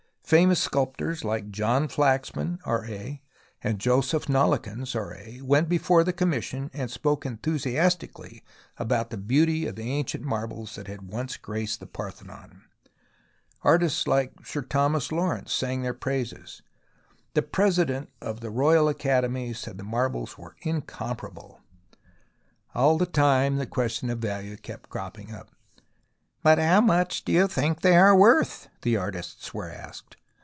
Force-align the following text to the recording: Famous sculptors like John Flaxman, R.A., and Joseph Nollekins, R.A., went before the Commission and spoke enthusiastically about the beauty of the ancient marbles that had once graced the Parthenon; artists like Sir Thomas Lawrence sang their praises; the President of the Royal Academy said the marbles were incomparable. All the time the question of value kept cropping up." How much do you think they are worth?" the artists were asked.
Famous 0.23 0.61
sculptors 0.61 1.25
like 1.25 1.51
John 1.51 1.89
Flaxman, 1.89 2.59
R.A., 2.63 3.21
and 3.61 3.79
Joseph 3.79 4.29
Nollekins, 4.29 4.95
R.A., 4.95 5.41
went 5.43 5.67
before 5.67 6.05
the 6.05 6.13
Commission 6.13 6.71
and 6.73 6.89
spoke 6.89 7.25
enthusiastically 7.25 8.41
about 8.77 9.09
the 9.09 9.17
beauty 9.17 9.67
of 9.67 9.75
the 9.75 9.91
ancient 9.91 10.23
marbles 10.23 10.75
that 10.75 10.87
had 10.87 11.11
once 11.11 11.35
graced 11.35 11.81
the 11.81 11.85
Parthenon; 11.85 12.61
artists 13.61 14.07
like 14.07 14.31
Sir 14.45 14.61
Thomas 14.61 15.11
Lawrence 15.11 15.51
sang 15.51 15.81
their 15.81 15.93
praises; 15.93 16.61
the 17.33 17.41
President 17.41 18.09
of 18.21 18.39
the 18.39 18.51
Royal 18.51 18.87
Academy 18.87 19.51
said 19.51 19.77
the 19.77 19.83
marbles 19.83 20.37
were 20.37 20.55
incomparable. 20.61 21.59
All 22.73 22.97
the 22.97 23.05
time 23.05 23.57
the 23.57 23.65
question 23.67 24.09
of 24.09 24.19
value 24.19 24.55
kept 24.55 24.89
cropping 24.89 25.33
up." 25.33 25.51
How 26.45 26.79
much 26.79 27.25
do 27.25 27.33
you 27.33 27.49
think 27.49 27.81
they 27.81 27.97
are 27.97 28.15
worth?" 28.15 28.69
the 28.83 28.95
artists 28.95 29.53
were 29.53 29.69
asked. 29.69 30.15